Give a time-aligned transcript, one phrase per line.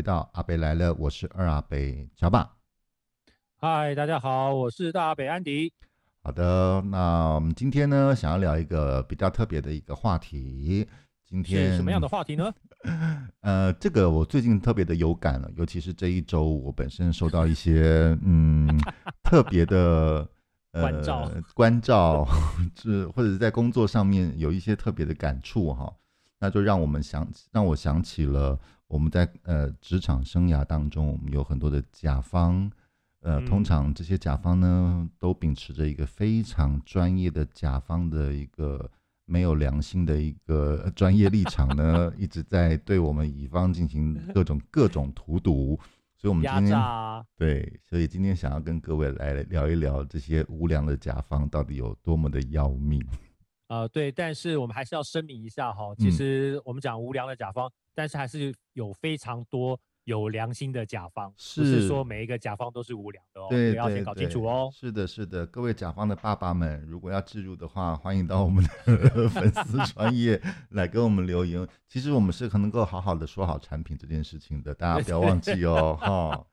[0.00, 2.56] 回到阿北来了，我是二阿北乔爸。
[3.58, 5.70] 嗨，大家好，我是大阿北安迪。
[6.22, 10.88] 好的，那我们今天呢，想要聊一个比较特别的一个话题。
[11.26, 12.50] 今天是什么样的话题呢？
[13.42, 18.66] 呃，这个我最近特别的有感了，尤其是这一周，我本身收到一些嗯
[19.22, 20.26] 特别的
[20.72, 22.26] 呃关照，关照，
[22.74, 25.92] 是或者是在工作上面有一些特别的感触哈，
[26.38, 28.58] 那就让我们想让我想起了。
[28.90, 32.68] 我们在呃职场生涯当中，我们有很多的甲方，
[33.20, 38.90] 呃，通常这些甲方呢，都秉持着一个非常专业的甲方的一个
[39.26, 45.78] 没有良心的一个专业立场呢， 一直在对我们乙方进行各种各种荼毒，
[46.16, 46.76] 所以我们今天
[47.36, 53.00] 对，所以今天想要跟各位来聊一聊这些无良的甲方到底有多么的要命。
[53.70, 57.68] 呃，对，但是我们还是要声明一下哈，其实我们讲无良的甲方。
[57.68, 63.46] 嗯但是还是有非常多有良心的甲方，是不是说每一个甲方都是无良的哦？
[63.50, 64.70] 对，要先搞清楚哦。
[64.72, 71.66] 是的，是的，各位甲方的爸爸们，如果要置入的话，欢迎到我们的 粉丝 专业来给我们留言。
[71.88, 76.46] 其实我们是可能够好好的说好产品这件事情的，大家不要忘记哦， 哈。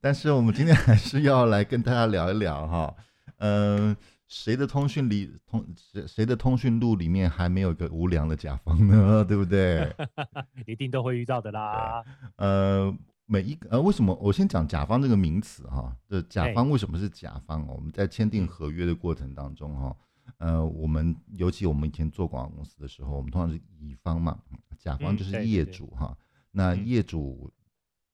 [0.00, 2.94] 但是我们今天还是要来跟大家聊一聊哈，
[3.38, 3.96] 嗯。
[4.30, 9.24] 谁的通讯里通谁谁的通讯录里面还没有一个无良的甲方呢？
[9.26, 9.92] 对不对？
[10.66, 12.04] 一定都会遇到的啦。
[12.36, 15.94] 呃，每一个呃，为什么我先讲甲方这个名词哈？
[16.06, 17.66] 这甲方为什么是甲方？
[17.66, 19.96] 我们在签订合约的过程当中哈，
[20.38, 24.38] 呃，我们尤其我们以前做广告公司的时候，我们通常是乙方嘛，
[24.78, 26.16] 甲方就是业主哈。
[26.52, 27.52] 那业主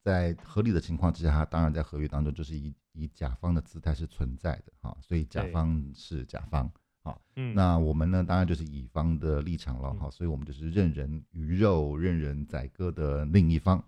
[0.02, 2.72] 在合理的情况之下，他当然在合约当中就是以。
[2.96, 6.70] 以甲方的姿态是存在的哈，所以甲方是甲方
[7.02, 13.82] 好，嗯，那我们呢，当然就是乙方的立场了哈，所以我们就是任人鱼肉、任人宰割的另一方。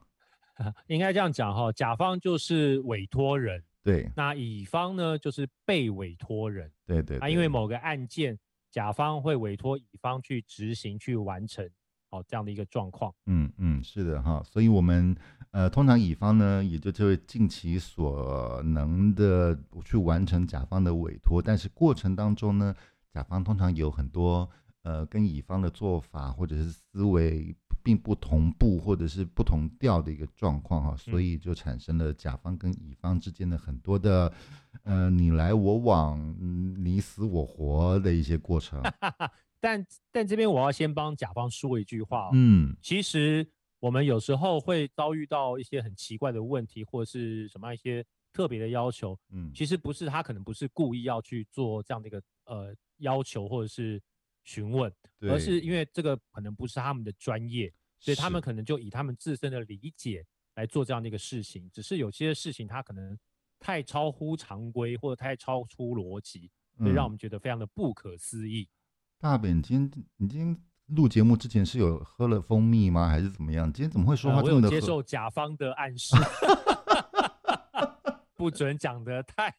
[0.87, 8.39] 应该这样讲哈，甲方就是委托人，对，那乙方呢就是被委托人，对对，啊，因为某个案件，
[8.71, 11.69] 甲方会委托乙方去执行、去完成。
[12.11, 13.13] 好，这样的一个状况。
[13.27, 15.15] 嗯嗯，是的哈，所以我们
[15.51, 22.75] 呃，通常乙方呢，也就就会尽其所能的去完成甲方的委托，但是过程当中呢，
[23.13, 24.49] 甲方通常有很多
[24.83, 34.33] 呃，跟乙方的做法或者是思维并不同步，或者是不同调的一个状况哈，所以就产生了甲方跟乙方之间的很多的
[34.85, 36.35] 呃，你来我往，
[36.79, 38.81] 你死我活的一些过程。
[39.61, 43.47] 但但这边我要先帮甲方说一句话哦，嗯，其实
[43.81, 54.01] 我们有时候会遭遇到一些很奇怪的问题，或者是什么一些特别的要求，嗯，其实不是他可能不是故意要去做这样的一个呃要求或者是
[54.45, 63.19] 询问，而是因为这个可能不是他们的专业，所以他们可能就以他们自身的理解来做这样的一个事情，只是有些事情他可能
[63.59, 68.69] 太超乎常规或者太超出逻辑，所以让我们觉得非常的不可思议。
[69.21, 70.57] 大本，你今天你今天
[70.87, 73.09] 录节目之前是有喝了蜂蜜吗？
[73.09, 73.71] 还是怎么样？
[73.73, 74.69] 今天怎么会说话这么的？
[74.69, 76.15] 我有接受甲方的暗示，
[78.37, 79.53] 不准讲得太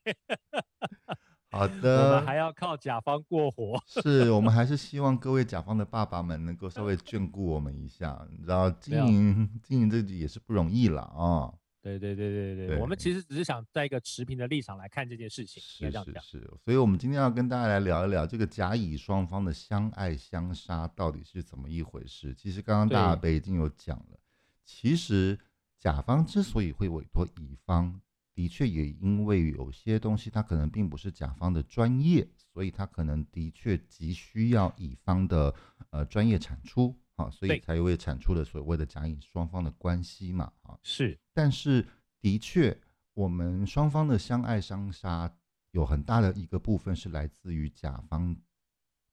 [1.51, 2.05] 好的。
[2.05, 3.77] 我们还要靠甲方过活。
[3.85, 11.11] 是我们还是希望各位甲方的爸爸们能够稍微眷顾我们一下，你知道经营经营这个也是不容易了啊。
[11.17, 22.35] 哦对对对对对，我们其实只是想在一个持平的立场来看这件事情，是是是，所以我们今天要跟大家来聊一聊这个甲乙双方的相爱相杀到底是怎么一回事。
[22.35, 24.19] 其实刚刚大北已经有讲了，
[24.65, 25.39] 其实
[25.79, 28.01] 甲方之所以会委托乙方，
[28.33, 35.55] 的确也因为有些东西他可能并不是甲方的专业，所以他可能的确急需要乙方的
[35.91, 36.95] 呃专业产出。
[37.19, 41.87] 啊，所以才会产出了所谓的甲乙双方的关系嘛，啊，是，但是
[42.19, 42.77] 的确，
[43.13, 45.33] 我们双方的相爱相杀
[45.71, 48.35] 有很大的一个部分是来自于甲方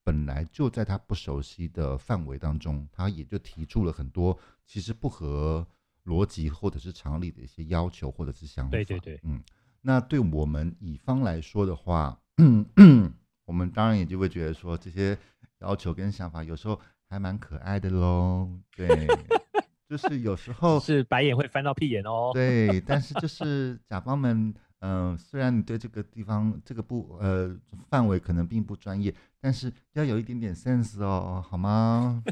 [0.02, 5.64] 本来就在他不熟悉的范围当中，他也就提出了很多其实不合
[6.04, 8.72] 逻辑或者是常理的一些要求或者是想法。
[8.72, 9.40] 对对对，嗯，
[9.82, 12.20] 那对我们乙方来说的话，
[13.46, 15.16] 我们当然也就会觉得说这些
[15.60, 16.80] 要求跟想法有时候。
[17.08, 18.88] 还蛮可爱的喽，对，
[19.88, 27.56] 就是有时候是白眼会翻到屁眼哦，对，但是 就是甲方们，嗯、呃，虽然你对这个地方这个不呃
[27.88, 32.22] 范围可能并不专业，但是要有一点点 sense 哦，好吗？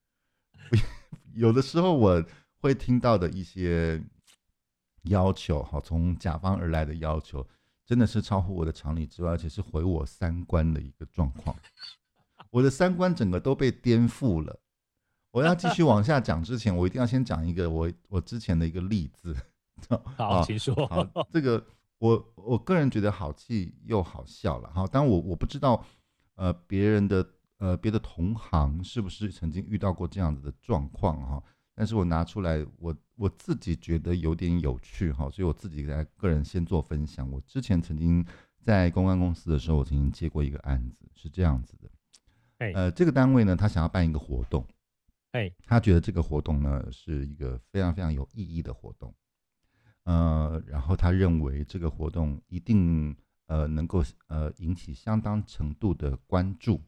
[1.34, 2.22] 有的时候我
[2.60, 4.02] 会听到的一些
[5.04, 7.46] 要求，哈，从甲方而来的要求，
[7.86, 11.56] 真的是超乎我的常理之外，而且是毁我三观的一个状况。
[12.50, 14.60] 我的三观整个都被颠覆了。
[15.32, 19.36] 我要继续往下讲之前，我一定要先讲一个我我之前的一个例子。
[20.16, 20.74] 好，请说。
[20.86, 21.64] 好，这个
[21.98, 24.68] 我我个人觉得好气又好笑了。
[24.70, 25.84] 哈，但我我不知道，
[26.34, 27.26] 呃，别人的
[27.58, 31.42] 呃别的同行是不是曾经遇到过这样子的状况哈？
[31.74, 37.30] 但是我拿出来，我我自己觉得有点有趣哈，所以我自己来个人先做分享。
[37.30, 38.22] 我之前曾经
[38.62, 41.88] 在公关公司的时候，我曾经接过一个案子，是这样子的。
[42.74, 44.62] 呃，这个单位呢，他想要办一个活动，
[45.32, 49.14] 哎，他觉得这个活动呢是一个非常非常有意义的活动。
[50.04, 53.14] 呃，然后他认为这个活动一定
[53.46, 56.82] 呃能够呃引起相当程度的关注，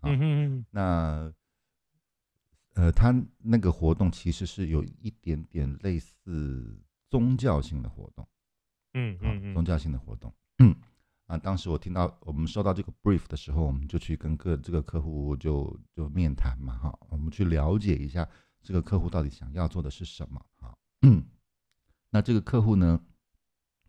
[0.00, 1.32] 啊，嗯哼，那
[2.74, 8.26] 呃他那个活动其实是有一点点类似宗教性的活动，
[8.94, 10.34] 嗯嗯，宗教性的活动，嗯
[11.28, 18.26] 啊，当时我听到我们收到这个 brief 的时候，我们就去跟各这个客户就就面谈嘛，哈，我们去了解一下
[18.62, 21.22] 这个客户到底想要做的是什么，哈，嗯。
[22.10, 22.98] 那这个客户呢，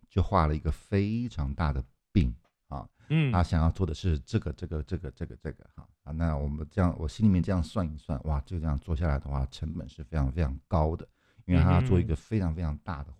[0.09, 1.81] 就画了一个非常大的
[2.11, 2.35] 饼
[2.67, 5.87] 啊，嗯，他想要做的是这个这个这个这个这个哈。
[6.03, 11.07] 啊，那我们这样，我心里面这样算一算，哇，就这样做下来的话，成本是非常非常高的，
[11.45, 13.13] 因为他要做一个非常非常大的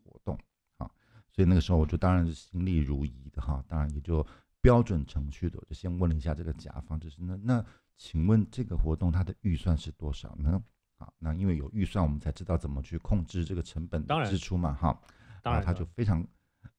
[1.40, 4.28] 所以那个时候我就当然是心力如一的哈，当然也就
[4.60, 7.66] 标准程序的，我就先问了一下这个甲方，就是那那
[7.96, 10.62] 请问这个活动它的预算是多少呢？
[10.98, 14.74] 好，那因为有预算，我们才知道怎么去控制这个成本的支出嘛。
[14.74, 15.02] 哈，
[15.42, 16.28] 当然，他就非常，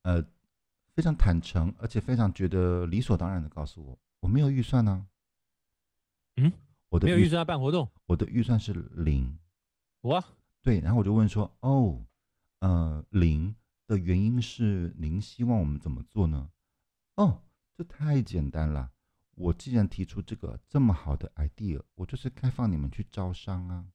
[0.03, 0.23] 呃，
[0.95, 5.07] 非常坦诚，而且非常觉得理所当然的告诉我，我没有预算呢。
[6.37, 6.53] 嗯，
[6.91, 9.39] 我的没有预算要办活动，我的预算是零。
[10.03, 10.23] 哇，
[10.61, 12.05] 对，然后我就问说，哦，
[12.59, 13.55] 呃，零
[13.91, 16.49] 的原因是您希望我们怎么做呢？
[17.17, 17.43] 哦，
[17.75, 18.93] 这太简单了，
[19.35, 23.87] 我既然提出这个这么好的 idea，我就是开放你们去招商啊。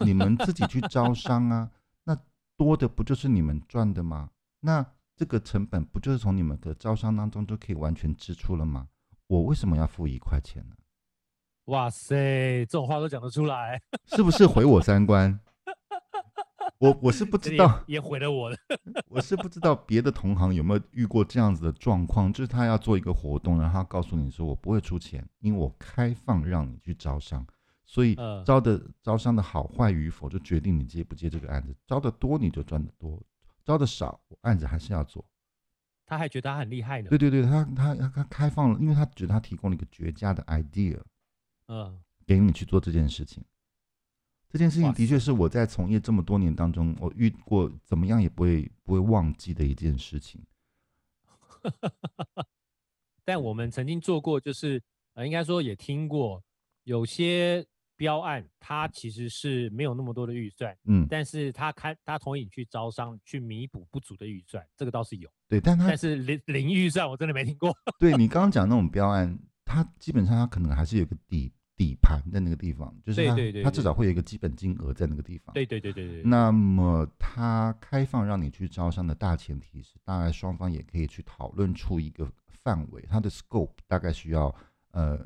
[0.00, 1.70] 你们自己去招商啊，
[2.04, 2.18] 那
[2.56, 4.30] 多的不就是你们赚的吗？
[4.60, 8.88] 那这个成本不就是从你们的招商当中就可以完全支出了吗？
[9.26, 10.74] 我为什么要付一块钱呢？
[11.66, 15.38] 哇塞，这种话都讲得出来，是不是毁我三观？
[16.80, 18.56] 我我是不知道，也毁了我了。
[19.06, 27.46] 我是不知道别的同行有没有遇过这样子的状况，就是他要做一个活动，然后他告诉你说，我不会出钱，因为我开放让你去招商。
[27.84, 28.16] 所以
[28.46, 31.76] 招的招商的好坏与否，就决定你接不接这个案子。
[31.86, 33.22] 招的多你就赚的多，
[33.62, 35.22] 招的少案子还是要做。
[36.06, 37.10] 他还觉得他很厉害呢。
[37.10, 40.98] 对对对，他他他开放了，因为他觉得他提供了一个绝佳的 idea，
[41.68, 43.44] 嗯，给你去做这件事情。
[44.50, 50.44] 这件事情的确是我在从业这么多年当中，我遇过怎么样也不会不会忘记的一件事情。
[53.24, 54.82] 但我们曾经做过，就是
[55.14, 56.42] 呃，应该说也听过
[56.84, 57.66] 有些。
[58.00, 67.76] 标案，它其实是没有那么多的预算，嗯，但是他开他同意你去招商，去弥补不足的预算，这个倒是有，对，但他但是零零预算我真的没听过。
[68.00, 75.54] 对你刚刚讲那种标案，它基本上它可能还是有个底底盘在那个地方，就是他对对对对他至少会有一个基本金额在那个地方。
[75.54, 76.22] 对对对对对。
[76.22, 82.30] 那么他开放让你去招商的大前提是，大概双方也可以去讨论出一个
[82.62, 84.54] 范围，它的 scope 大概需要
[84.90, 85.18] 呃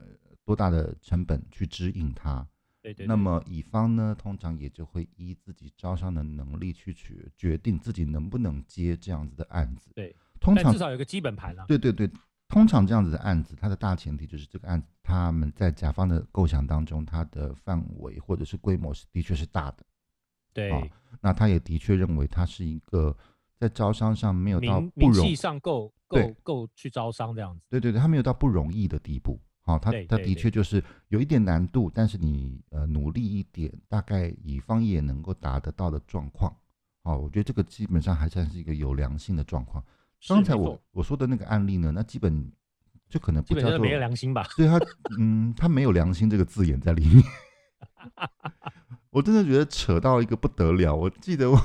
[0.45, 2.47] 多大的成本去指引它。
[2.81, 9.91] 对对对，那么乙方呢，通常也就会依自己招商的能力去决决定自己能不能接这样子的案子。
[9.97, 11.65] 对，通常至少有个基本盘了。
[11.67, 12.09] 对对对，
[12.49, 19.79] 通常这样子的案子，它的大前提就是这个案子他们在甲方的构想当中，它的范围或者是规模是的确是大的。
[20.53, 20.89] 对，哦，
[21.21, 23.17] 那他也的确认为它是一个
[23.57, 27.63] 在招商上没有到不容易上够够够去招商这样子。
[27.69, 29.41] 对对对，他没有到不容易的地步。
[29.63, 36.55] 好，他他的确就是有一点难度，但是你呃努力一点，大概乙方也能够达得到的状况。
[37.03, 39.83] 好，我觉得这个基本上还算是一个有良性的状况。
[40.29, 42.51] 刚才我我说的那个案例呢，那基本
[43.09, 44.47] 就可能不叫做没有良心吧？
[44.57, 44.79] 对他，
[45.19, 47.23] 嗯，他没有良心这个字眼在里面。
[49.11, 50.95] 我真的觉得扯到一个不得了。
[50.95, 51.61] 我记得我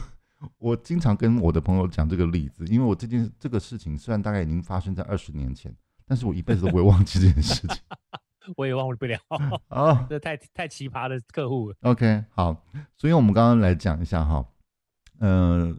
[0.57, 5.75] 我经常跟我的朋友讲这个例子，因为我这件这个事情虽然大概已经发生在二十年前。
[6.11, 7.77] 但是我一辈子都不会忘记这件事情，
[8.57, 9.19] 我也忘不了
[9.69, 10.07] 啊！
[10.09, 11.75] 这太太奇葩的客户了。
[11.81, 12.65] OK，好，
[12.97, 14.43] 所以我们刚刚来讲一下哈，
[15.19, 15.71] 呃，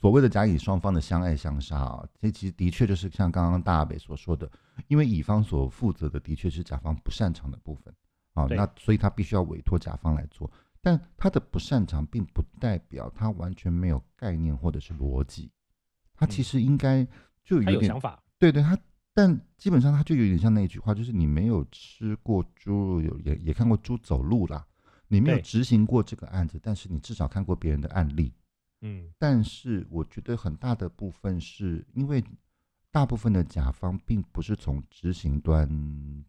[0.00, 4.50] 所谓的甲乙双方的相爱相杀啊，这其实的确就是像刚刚大北所说的，
[4.88, 7.94] 因为乙方所负责的的确是甲方不擅长的部分
[8.34, 15.50] 啊，那所以他必须要委托甲方来做，但他的不擅长并不代表他完全没有概念或者是逻辑，
[16.14, 17.06] 他其实应该
[17.44, 18.78] 就有点有想法，对对，他。
[19.14, 24.66] 但基本上，他就有点像那句话，就是你没有吃过猪肉，有也也看过猪走路啦。
[25.06, 28.32] 你没有执行过这个案子，但是你至少看过别人的案例。
[28.82, 32.22] 嗯，但是我觉得很大的部分是因为
[32.90, 35.66] 大部分的甲方并不是从执行端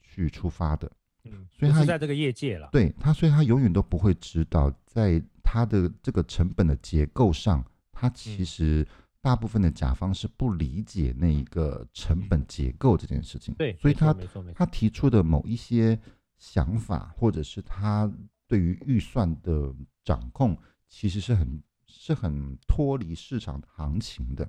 [0.02, 0.90] 去出发的，
[1.26, 8.88] 嗯，所以他是在这个业界了，对他，所以他永远都不会知道，在他的这个成本的结构上，他其实
[9.20, 14.16] 大部分的甲方是不理解那一个成本结构这件事情，对，所以他
[14.54, 16.00] 他提出的某一些
[16.38, 18.10] 想法，或者是他
[18.48, 20.58] 对于预算的掌控，
[20.88, 21.62] 其实是很。
[22.06, 24.46] 是很脱离市场行情的，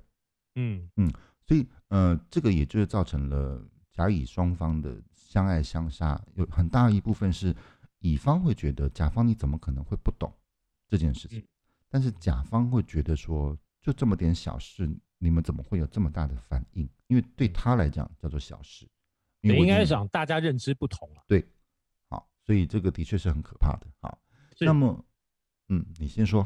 [0.56, 1.08] 嗯嗯，
[1.46, 7.54] 所以呃，这个也就是造成了甲乙双方的相爱相杀，有很大一部分是
[8.00, 10.36] 乙方会觉得甲方你怎么可能会不懂
[10.88, 11.46] 这件事情，嗯、
[11.88, 16.90] 但是甲方会觉得说就这么点小事，你们怎么会有这么大的反应？
[17.06, 18.84] 因为对他来讲叫做小事，
[19.42, 21.46] 你应该讲大家认知不同啊，对，
[22.08, 23.86] 好，所以这个的确是很可怕的。
[24.00, 24.18] 好，
[24.58, 25.04] 那么
[25.68, 26.44] 嗯，你先说。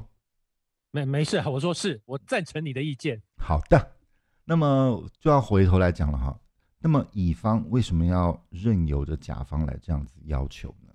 [0.90, 3.22] 没没事，我说是我赞成你的意见。
[3.36, 3.96] 好的，
[4.44, 6.40] 那么就要回头来讲了哈。
[6.78, 10.94] 那么乙方为什么要任由着甲方来这样子要求呢？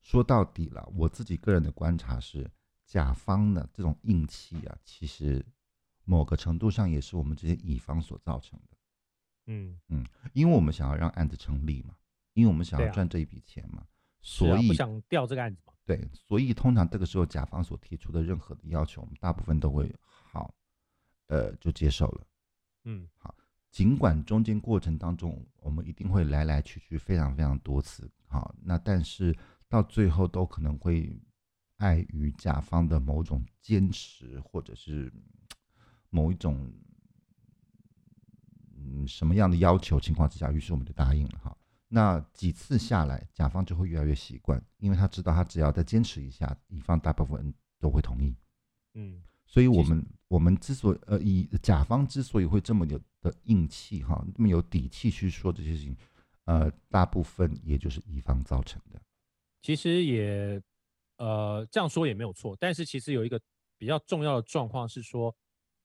[0.00, 2.50] 说到底了，我自己个人的观察是，
[2.86, 5.44] 甲方的这种硬气啊，其实
[6.04, 8.76] 某个程度上也是我们这些乙方所造成的。
[9.46, 11.94] 嗯嗯，因为我们想要让案子成立嘛，
[12.32, 13.84] 因为我们想要赚这一笔钱嘛，
[14.20, 15.71] 所以、啊、不想掉这个案子嘛。
[15.84, 20.54] 对，所以通常这个时候甲方所提出的任何的要求，我们大部分都会好，
[21.26, 22.26] 呃，就接受了。
[22.84, 23.34] 嗯，好，
[23.70, 29.36] 尽管中间过程当中我们一定会来来去去非常非常多次，好，那但是
[29.68, 31.20] 到最后都可能会
[31.78, 35.12] 碍于甲方的某种坚持，或者是
[36.10, 36.72] 某一种
[38.76, 41.56] 嗯什么样的要求情况之下，于是我们就答应了哈。
[41.94, 48.34] 那几次下来，甲方就会越来越习惯，因为他知道他只要再坚持一下，乙方大部分人都会同意。
[48.94, 55.94] 嗯，所以我们我们之所以呃以甲方之所以会这么有的硬气哈，这么有底气去说这些事情，
[56.46, 58.98] 呃，大部分也就是乙方造成的。
[59.60, 60.62] 其实也
[61.18, 63.38] 呃这样说也没有错，但是其实有一个
[63.76, 65.36] 比较重要的状况是说，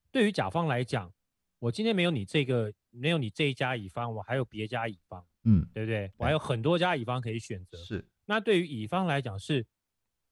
[0.09, 1.11] 对于甲方来讲，
[1.59, 5.25] 我今天没有你这个没有你这一家乙方，我还有别家乙方。
[5.49, 6.11] 嗯，对不对？
[6.17, 7.77] 我还有很多家乙方可以选择。
[7.77, 9.65] 是，那对于乙方来讲，是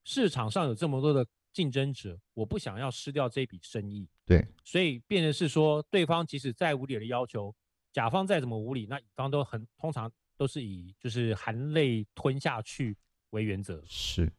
[0.03, 4.09] 市场上有这么多的竞争者，我不想要失掉这笔生意。
[4.25, 7.55] 对，所以变成是说，对方即使再无理的要求，
[7.93, 12.97] 甲方再怎么无理，那乙方都很通常都是以就是含泪吞下去
[13.29, 13.81] 为原则。
[13.87, 14.29] 是，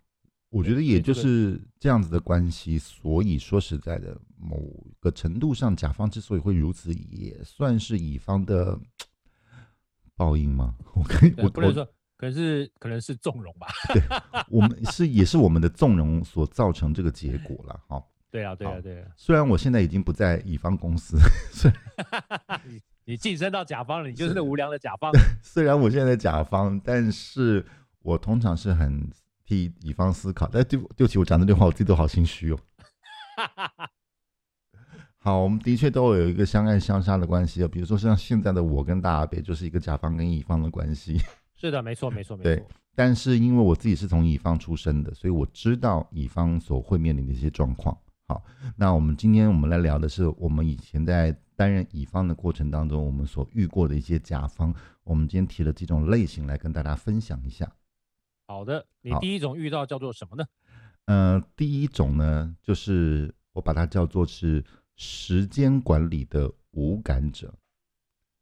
[0.50, 2.78] 我觉得也就是这样子的关系。
[2.78, 4.60] 所以说实在的，某
[5.00, 8.78] 个程度上，甲方之所以会如此，也算是乙方的。
[10.16, 10.74] 报应吗？
[10.94, 11.84] 我可以，我不能说，
[12.16, 13.66] 可能是可能是纵容吧。
[13.92, 14.02] 对，
[14.50, 17.80] 我们是也是我们的纵容所造成这个结果了。
[17.88, 19.08] 哈， 对啊，对啊，对啊。
[19.16, 21.18] 虽然我现在已经不在乙方公司，
[22.64, 25.12] 你你晋升到甲方了，你就是那无良的甲方。
[25.42, 27.64] 虽然我现在在甲方，但是
[28.00, 29.10] 我通常是很
[29.44, 30.48] 替乙方思考。
[30.50, 32.58] 但对对不起，我讲这句话，我自己都好心虚哦。
[35.26, 37.66] 好，我们的确都有一个相爱相杀的关系啊。
[37.66, 41.20] 比如说像现在的我跟大阿北，就是一个甲方跟乙方的关系。
[41.56, 42.48] 是的，没错，没错，没错。
[42.48, 42.64] 对，
[42.94, 47.98] 但是因为我自己是从乙方出身的，所以我知道乙方所会面临的一些状况。
[48.28, 48.40] 好，
[48.76, 54.72] 那我们今天我们来聊的是我们以前在担任乙方的过程当中，我们所遇过的一些甲方。
[55.02, 57.68] 我们今天提了几种类型来跟大家分享一下。
[58.46, 60.44] 好的，你第一种遇到叫做什么呢？
[61.06, 64.62] 呃，第一种呢，就是我把它叫做是。
[64.96, 67.54] 时间管理的无感者，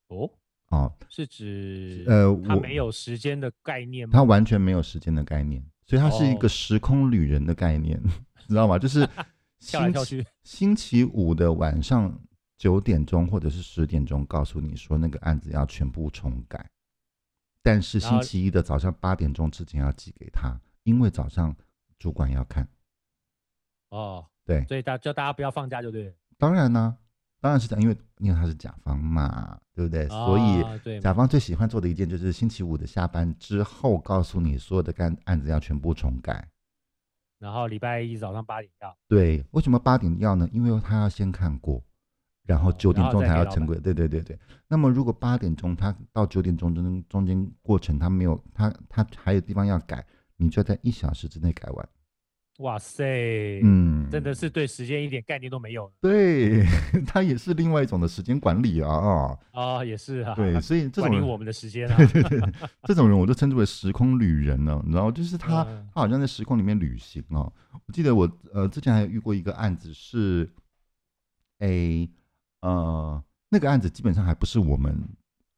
[0.08, 0.30] 哦，
[0.68, 4.12] 哦，是指呃，他没有时间的概念吗？
[4.12, 8.10] 他完全没有时间的概念，所以他是一个时空旅人的概念， 哦、
[8.48, 8.78] 知道吗？
[8.78, 9.08] 就是
[9.58, 10.26] 星期。
[10.42, 12.16] 星期五的晚上
[12.56, 16.70] 九点钟或者是十点钟，告诉你说那个案子要全部重改，
[17.62, 21.54] 但是星期一的早上八点钟之前要寄给他，因为早上
[21.98, 22.68] 主管要看。
[23.90, 26.14] 哦，对，所以大叫大家不要放假，就对。
[26.44, 26.96] 当然呢、啊，
[27.40, 30.06] 当然是这样，因为因为他是甲方嘛，对不对？
[30.08, 36.46] 哦、所以甲方最喜欢做的一件就是星期五的下班之后，告诉你所有的干案子要全部重改，
[37.38, 38.94] 然后礼拜一早上八点要。
[39.08, 40.46] 对，为什么八点要呢？
[40.52, 41.82] 因为他要先看过，
[42.44, 43.78] 然后九点钟才要成规。
[43.80, 44.38] 对对对对。
[44.68, 50.04] 那么如果八点钟他到九点钟中中间过程他没有他他还有地方要改，
[50.36, 51.88] 你就要在一小时之内改完。
[52.58, 55.90] 哇塞，嗯，真的是对时间一点概念都没有。
[56.00, 56.64] 对，
[57.04, 60.34] 它也是另外一种的时间管理啊啊啊，也是啊。
[60.36, 62.52] 对，所以这种人管理我们的时间啊， 对对对，
[62.84, 64.80] 这种人我就称之为时空旅人呢。
[64.84, 67.52] 你知道，就是他，他好像在时空里面旅行哦。
[67.86, 70.48] 我记得我呃之前还有遇过一个案子是，
[71.58, 72.08] 诶
[72.60, 74.96] 呃那个案子基本上还不是我们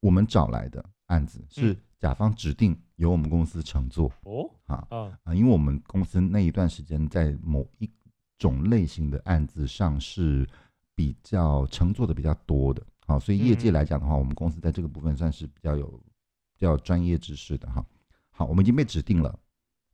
[0.01, 2.75] 我们找来的案子，是甲方指定。
[2.97, 4.87] 由我们公司承做哦，啊
[5.23, 7.91] 啊，因为我们公司那一段时间在某一
[8.39, 10.47] 种类型的案子上是
[10.95, 15.87] 比较承做的比较多的，好，所以业界来讲的话，我们公司在这个部分算是比较有
[16.59, 17.85] 比较专业知识的哈。
[18.31, 19.39] 好，我们已经被指定了，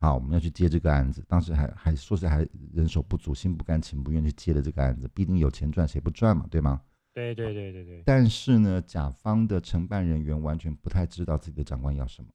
[0.01, 6.81] 好，我们要去接这个案子，当时还还说是还人手不足，心不甘情不愿去接了这个案子，毕竟有钱赚谁不赚嘛，对吗？
[7.15, 8.03] 对对对对对。
[8.07, 12.29] 但是呢，甲方的承办人员完全不太知道自己的长官要什么。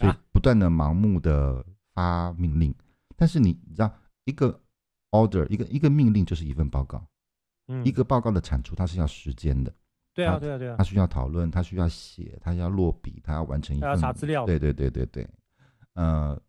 [0.00, 2.74] 所以不断的盲目的发命令，
[3.16, 3.92] 但是你你知道，
[4.24, 4.58] 一个
[5.10, 7.06] order 一个一个命令就是一份报告，
[7.68, 9.70] 嗯，一个报告的产出它是要时间的，
[10.14, 15.28] 对啊对啊对啊，它需要讨论，它需要写，它要落笔，它要完成一份，要查资料，对对对对对，
[15.92, 16.40] 呃，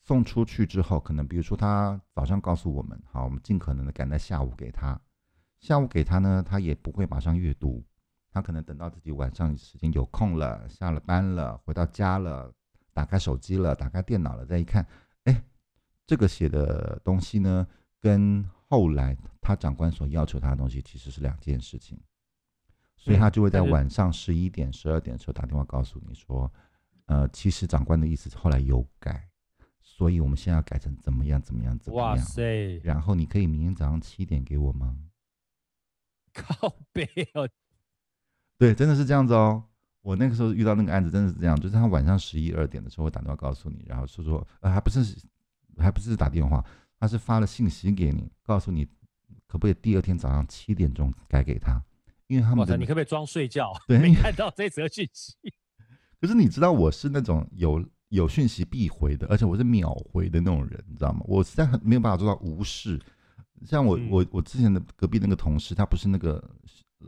[0.00, 4.98] 送出去之后，可能比如说他早上告诉我们，好，我们尽可能的赶在下午给他，
[5.60, 7.84] 下午给他呢，他也不会马上阅读，
[8.30, 12.50] 他可能等到自己晚上时间有空了，下了班了，回到家了。
[12.94, 14.86] 打开手机了，打开电脑了，再一看，
[15.24, 15.44] 哎，
[16.06, 17.66] 这个写的东西呢，
[18.00, 22.00] 跟后来他长官所要求他的东西其实是两件事情，
[22.96, 26.50] 所以他就会在晚上十一点、十二点的时候打电话告诉你说，
[27.06, 29.28] 呃，其实长官的意思后来有改，
[29.82, 32.08] 所以我们现在要改成怎么样、怎么样、怎么样。
[32.10, 32.80] 哇塞！
[32.82, 34.96] 然后你可以明天早上七点给我吗？
[36.32, 37.48] 靠北哦，
[38.56, 39.64] 对，真的是这样子哦。
[40.04, 45.16] 我那个时候遇到那个案子，真的是这样，就是他晚上十一二点的时候会打电话告诉你，然后说说，呃，还不是，
[45.78, 46.62] 还不是打电话，
[47.00, 48.84] 他是发了信息给你，告诉你
[49.46, 51.82] 可不可以第二天早上七点钟改给他，
[52.26, 53.72] 因为他们哇塞，你可不可以装睡觉？
[53.88, 55.32] 对，没看到这则讯息。
[56.20, 61.20] 可是你知道我是那种有有讯息必回的，而且我是秒回的那种人，你知道吗？
[61.24, 63.00] 我实在很没有办法做到无视。
[63.64, 66.44] 像我我我之前的隔壁那个同事，他不是那个。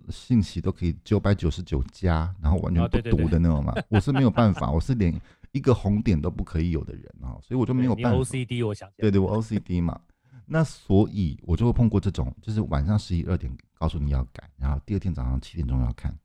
[0.09, 3.75] 信息都可以九百九十九加，然后完全不读的那种嘛。
[3.89, 5.19] 我是没有办法，我是连
[5.53, 8.19] 一个红点都不可以有的人啊，所以我就没有办法。
[8.19, 8.91] OCD，我想。
[8.97, 10.01] 对对，我 OCD 嘛，
[10.47, 16.17] 那所以我就会碰过这种，就是晚上十一二点告诉你要改，然后第二天早上七点钟要看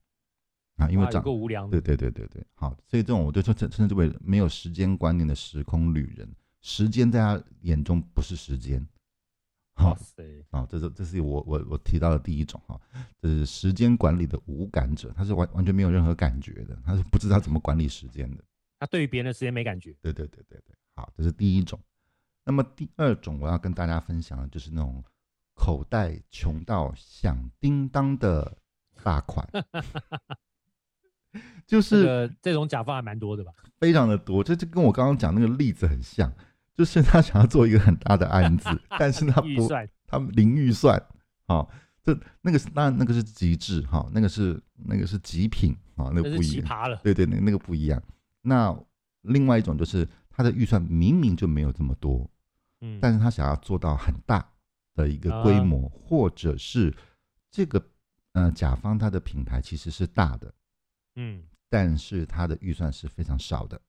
[0.78, 1.70] 啊，因为长够无良。
[1.70, 6.28] 对对对对对，好，所以这种我就称称之为没有时间观念的时空旅人，
[6.62, 8.86] 时间在他眼中不是时间。
[9.74, 9.98] 好，
[10.52, 12.80] 啊，这是这是我我我提到的第一种哈，
[13.20, 18.44] 这是时间管理的无感者，他是完完全没有任何感觉的，他是不知道怎么管理时间的。
[18.80, 19.96] 他对于别人的时间没感觉。
[20.02, 21.80] 对对对对对，好，这是第一种。
[22.44, 25.04] 那么第二种我要跟大家分享的就是那种
[25.54, 28.58] 口袋穷到响叮当的
[29.04, 29.48] 大款，
[31.66, 33.52] 就是、这个、这种假发还蛮多的吧？
[33.80, 36.32] 非常的多，这就跟我刚刚讲那个例子很像。
[36.82, 38.67] 就是他想要做一个很大的案子，
[38.98, 39.70] 但是他不，
[40.08, 41.00] 他零预算，
[41.46, 41.70] 好，
[42.04, 46.65] 这那个是当然那个是极致哈，那个是那个是极品啊，那个不一样，
[47.04, 48.02] 对对，那那个不一样。
[48.41, 48.76] 那
[49.22, 52.28] 另外一种就是他的预算明明就没有这么多，
[52.80, 54.44] 嗯，但是他想要做到很大
[54.96, 56.91] 的一个规模，或者是
[57.52, 57.80] 这个
[58.32, 60.52] 呃甲方他的品牌其实是大的，
[61.15, 63.80] 嗯，但是他的预算是非常少的。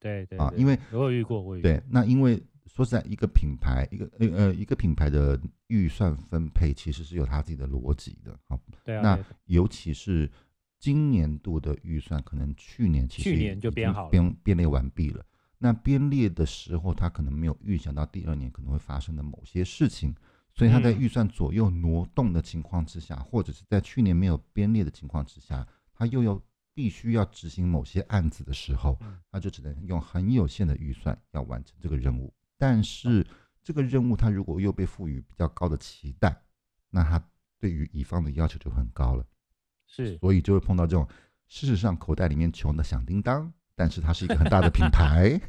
[0.00, 1.58] 对对啊，因为我有遇过，我。
[1.60, 8.38] 对，那因为说实在，一个品牌，一个呃呃一个品牌的预算分配其实是有它自己的逻辑的。
[8.48, 9.02] 好，对啊。
[9.02, 10.30] 那尤其是
[10.78, 15.24] 今年度的预算，可能去年其实去年就编好编编列完毕了。
[15.58, 20.14] 那编列的时候，他可能没有预想到第二年可能会发生的某些事情，
[20.54, 26.40] 所以他在预算左右挪动的情况之下，嗯、或者是在去年没有编列的情况之下，他又要。
[26.78, 28.96] 必须要执行某些案子的时候，
[29.32, 32.32] 他就只能用很有限的预算要完成这个任务。
[32.56, 33.26] 但是
[33.64, 36.40] 这个任务他如果又被赋予比较高的期待，
[36.88, 37.20] 那他
[37.58, 39.26] 对于乙方的要求就很高了。
[39.88, 41.04] 是，所以就会碰到这种
[41.48, 45.40] 事实上口袋里面穷的响叮当，但是它是一个很大的品牌。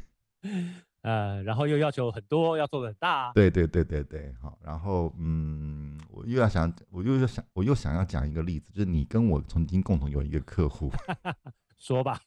[1.02, 3.32] 呃，然后又要求很多，要做的很大。
[3.32, 10.92] 对对对对对，好，然后嗯，我又要想，我又要想，我又想要讲一个例子，就是你跟我曾经共同有一个客户，
[11.78, 12.20] 说吧，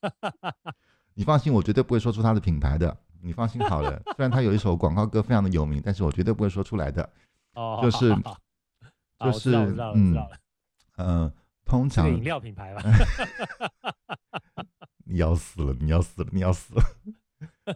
[1.13, 4.01] 你放心，我绝对不会说出他的品牌的，你放心好了。
[4.15, 7.07] 虽然他有一首广告歌非常的有名，但是我绝对不会说出来的。
[7.53, 8.09] 哦，就是
[9.19, 9.55] 就是
[9.93, 10.27] 嗯
[10.97, 11.31] 嗯，
[11.63, 12.81] 通常饮料品牌吧。
[15.05, 16.83] 你要死了，你要死了，你要死了。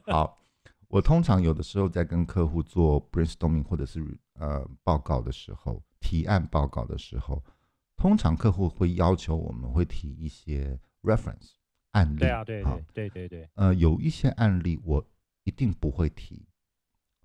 [0.08, 0.40] 好。
[0.90, 4.02] 我通常有的时候在跟客户做 brainstorming 或者是
[4.34, 7.44] 呃报告的时候，提案报告的时候，
[7.98, 11.52] 通常客户会要求我们会提一些 reference
[11.92, 12.20] 案例。
[12.20, 13.50] 对啊，对对对对对。
[13.56, 15.06] 呃，有一些案例我
[15.44, 16.48] 一定不会提。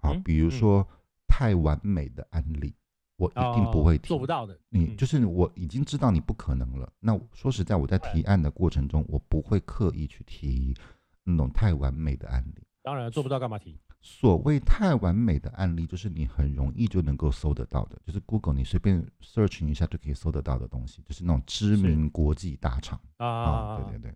[0.00, 0.84] 好，比如说
[1.28, 2.74] 太完美的案例，
[3.16, 4.08] 我一定不会提。
[4.08, 4.58] 做不到的。
[4.70, 6.92] 你就是我已经知道你不可能了。
[6.98, 10.74] 那说实在，我在提案的过程中，我不会刻意去提
[11.22, 12.66] 那种太完美的案例。
[12.82, 13.78] 当然做不到，干嘛提？
[14.00, 24.14] 所谓太完美的案例，就是你很容易就能够搜得到的，就是 Google 你随便 search 一下就可以搜得到的东西，就是那种知名国际大厂啊，对对对。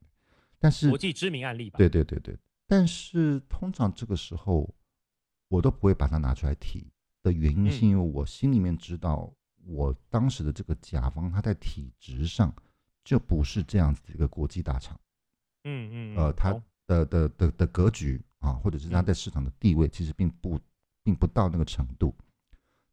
[0.58, 1.78] 但是国际知名案例吧。
[1.78, 2.36] 对对对对。
[2.66, 4.68] 但是通常这个时候，
[5.46, 6.90] 我都不会把它拿出来提
[7.22, 9.32] 的原因，是因为我心里面知道，
[9.64, 12.52] 我当时的这个甲方他在体制上
[13.04, 14.98] 就不是这样子的一个国际大厂。
[15.62, 16.16] 嗯嗯。
[16.16, 16.60] 呃，他。
[16.88, 20.60] 的的的的格局啊，或者是他在市场的地位，其实并不
[21.02, 22.14] 并不到那个程度。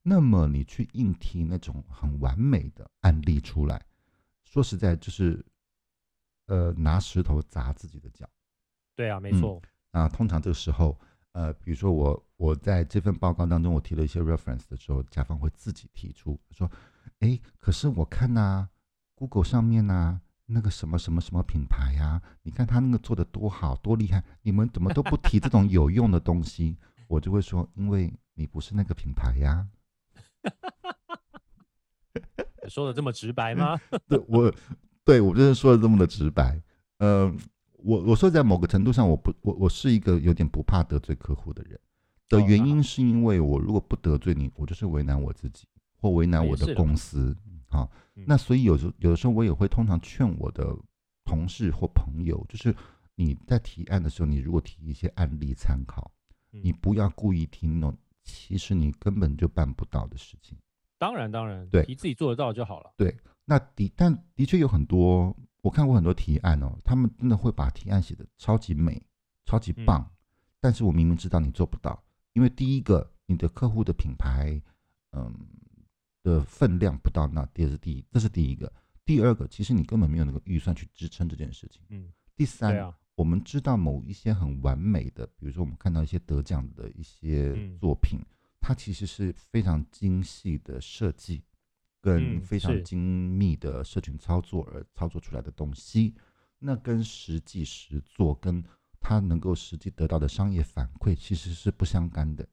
[0.01, 3.85] 那么你去硬提那种很完美的案例出来，
[4.43, 5.45] 说实在就是，
[6.47, 8.27] 呃，拿石头砸自己的脚。
[8.95, 9.61] 对啊，没错。
[9.91, 10.99] 啊，通常这个时候，
[11.31, 16.69] 呃，比如说我我在这份报告当中，我提了一些 reference 的时候，甲方会自己提出说，
[17.19, 18.69] 哎，可是我看呐
[19.15, 20.19] ，Google 上面呐。
[20.45, 22.21] 那个什么什么什么品牌呀、啊？
[22.43, 26.77] 你看他那个做的多好多厉害，你们怎么都不提这种有用的东西？
[27.07, 29.67] 我就会说，因为你不是那个品牌呀。
[32.67, 33.79] 说的这么直白吗？
[34.07, 34.53] 对，我
[35.03, 36.61] 对我就是说的这么的直白。
[36.97, 37.35] 嗯、呃，
[37.77, 41.79] 我我说在某个程度上，我不我我是一个有点不怕得罪客户的人
[42.29, 45.65] 的原因，是因为我如果不得罪你，我就是为难我自己
[45.99, 47.35] 或为难我的公司。
[47.73, 50.77] 好，那所以有时有的时候我也会通常劝我的
[51.25, 52.75] 同事或朋友，就是
[53.15, 56.11] 你在提案的时候，你如果提一些案例参考，
[56.51, 60.55] 你不要故意提那种其实你根本就办不到的事情。
[60.99, 62.93] 当然当然，对，你自己做得到就好了。
[62.95, 69.01] 对，那的但的确有很多，我看过很多提案哦，他们真的会把提案写的超级美、
[69.45, 70.07] 超级棒，
[70.61, 74.61] 但是我明明知道你做不到，因为第一个你的客户的品牌，
[75.13, 75.33] 嗯。
[76.23, 78.71] 的分量不到那，这是第一，这是第一个。
[79.05, 81.81] 第二个，其实你根本没有那个预算去支撑这件事情。
[81.89, 82.11] 嗯。
[82.35, 88.19] 第三，我们知道某一些很完美的，比如说我们看到一些得奖的一些作品，
[88.59, 91.43] 它其实是非常精细的设计，
[92.01, 96.15] 跟非常精密的社群操作而操作出来的东西，
[96.57, 98.63] 那跟实际实做，跟
[98.99, 102.47] 它能够实际得到的商业反馈，其实是不相干的。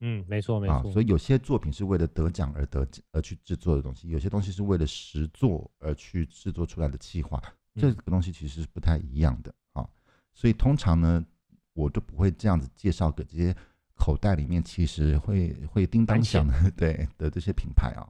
[0.00, 0.82] 嗯，没错没错、啊。
[0.92, 7.42] 所以有些作品是为了得奖而得而去制作的东西，有些东西是为了实作而去制作出来的计划，
[7.74, 9.88] 这个东西其实是不太一样的啊。
[10.34, 11.24] 所以通常呢，
[11.72, 13.56] 我都不会这样子介绍给这些
[13.94, 18.06] 口袋里面其实会会叮当响的 对的这些品牌啊。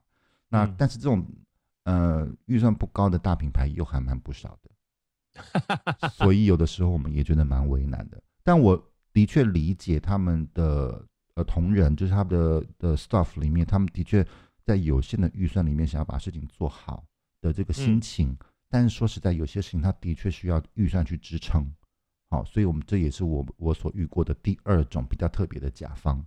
[0.49, 1.25] 那但是这种
[1.85, 8.21] 呃预算不高的大品牌又还蛮不少的， 所以有的时候我们也觉得蛮为难的。
[8.43, 11.07] 但我的确理解他们的。
[11.35, 14.27] 呃，同仁就是他们的的 staff 里面，他们的确
[14.63, 17.05] 在有限的预算里面想要把事情做好
[17.41, 18.31] 的这个心情。
[18.31, 21.67] 嗯、但是说实在，有些事情他的确需要预算去支撑。
[22.31, 26.25] 好，所以我们这也是我我所遇过的第二种比较特别的甲方。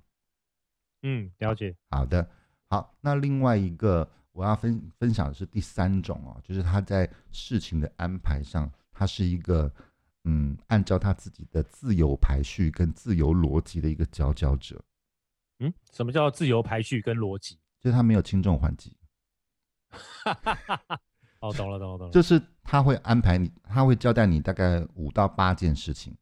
[1.04, 1.76] 嗯，了解。
[1.90, 2.30] 好的，
[2.70, 9.74] 好，那另外一个我要分分享的是第三种哦，就是他在事情的安排上，他是一个。
[10.30, 14.84] 嗯，按照他自己的自由排序跟自由逻辑的一个佼佼者。
[15.60, 17.60] 嗯，什么叫自由排序跟逻辑？
[17.80, 18.96] 就是他没有轻重缓急。
[21.40, 22.12] 哦，懂了，懂了，懂了。
[22.12, 26.16] 就是他会安排你，他会交代你大概五到八件事情，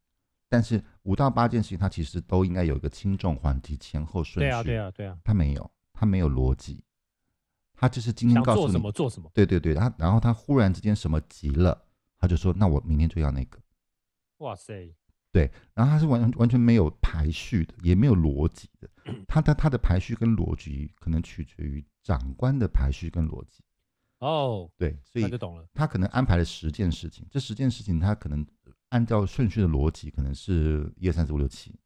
[0.50, 4.50] 但是五到八件事情，他其实都应该有一个轻重缓急前后顺序。
[4.50, 5.18] 对啊，对啊，对啊。
[5.24, 6.84] 他没有，他没有逻辑。
[7.78, 9.30] 他就是今天告诉你做什么做什么。
[9.34, 11.86] 对对对，他然后他忽然之间什么急了，
[12.18, 13.60] 他就说：“那我明天就要那个。”
[14.40, 14.94] 哇塞，
[15.32, 18.90] 对，然后他是完完全没有排序的，也没有逻辑的。
[19.28, 23.64] 他的他的排序跟逻辑可能取决于长官的排序跟逻辑。
[24.20, 25.68] 哦，对，所以就懂了。
[25.74, 28.46] 他可能安排了十件事情，这十件事情他可能
[28.90, 31.78] 按照顺序的逻辑可能是一二三四五六七，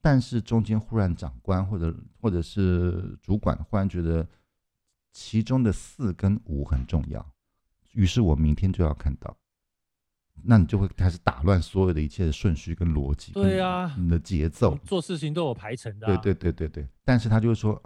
[0.00, 4.26] 但是中间忽然长官或者或者是主管忽然觉得
[5.12, 7.34] 其中的四跟五很重要，
[7.92, 9.36] 于是我明天就要看到。
[10.42, 16.06] 那你就会开始打乱所有的一切的顺序跟逻辑，对啊，你的节奏，做事情都有排程的。
[16.06, 16.88] 对对对对对。
[17.04, 17.80] 但是他就会说，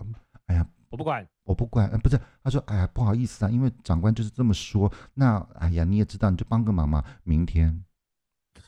[0.46, 4.92] 哎呀，我不管，我不管，不是，他说，哎呀，不好意思啊，因为长官就是这么说。
[5.14, 7.84] 那，哎呀，你也知道，你就帮个忙嘛，明天，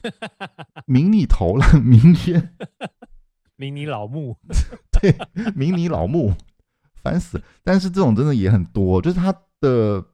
[0.87, 2.55] 明你头了， 明天，
[3.57, 4.38] 明你老木，
[4.92, 5.16] 对，
[5.55, 6.35] 明你老木，
[7.03, 7.45] 烦死了。
[7.62, 10.05] 但是这种真的也很多，就是他的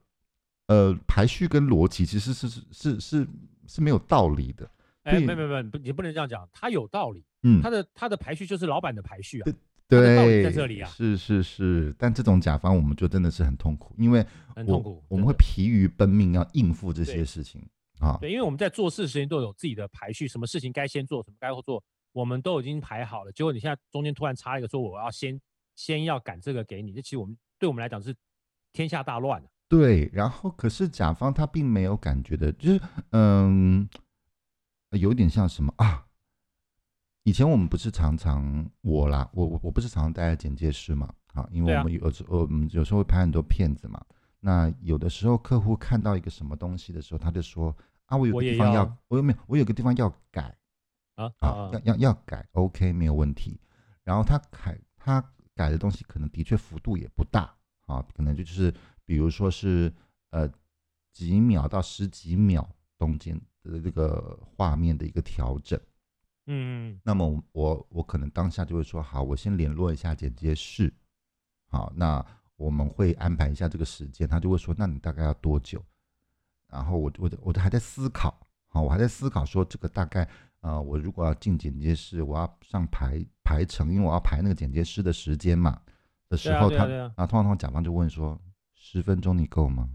[0.67, 3.27] 呃排序跟逻辑其实是是是是是
[3.81, 4.69] 没有道理的。
[5.03, 7.23] 哎，没没没，你不能这样讲，它有道理。
[7.43, 9.51] 嗯，它的它的排序就是老板的排序啊。
[9.87, 10.89] 对，道理在这里啊。
[10.89, 17.65] 是是是，但这种甲方我们就真的是很痛苦，因为很痛苦，我们会疲于奔命要应付这些事情
[17.99, 18.17] 啊。
[18.19, 21.83] 对，因为我们在做事时间都有自己的排序，什么事情该先做，什么该做。
[22.11, 25.39] 我们都已经排好了，结果你现在中间突然插一个说我要先
[25.75, 28.13] 先要赶这个给你，这其实我们对我们来讲是
[28.73, 29.41] 天下大乱。
[29.69, 33.87] 对，然后可是甲方他并没有感觉的，就是嗯，
[34.89, 36.05] 有点像什么啊？
[37.23, 44.03] 以前我们不是常常我啦，我我我不是常常待在简介室嘛，啊，因为我们有时候我们有时候会拍很多片子嘛，
[44.39, 47.75] 那有的时候客户看到一个什么东西的时候，他就说
[48.07, 50.55] 啊，我有个地方要，我，有没有，我有个地方要改。
[51.15, 53.59] 啊啊，要要要改，OK，没有问题。
[54.05, 55.21] 然后他改他
[55.53, 57.53] 改的东西可能的确幅度也不大
[57.87, 58.73] 啊，可能就就是
[59.09, 59.91] 比如说是
[60.29, 60.47] 呃
[61.11, 65.79] 几秒到十几秒中间的这个画面的一个调整。
[66.45, 70.93] 嗯，那么我我可能当下就会说好，我先联络一下剪接室，
[71.71, 72.23] 好，那
[72.55, 74.27] 我们会安排一下这个时间。
[74.27, 75.83] 他就会说，那你大概要多久？
[76.67, 80.21] 然后我我我都还在思考，好，我还在思考说这个大概。
[80.61, 85.81] 啊、呃，我如果要进剪接室，我要上排排程，因为我要排那个剪接师的时间嘛。
[86.27, 88.39] 的时候，他啊，啊，通常通常甲方就问说
[88.81, 89.89] ：“十分钟你够吗？”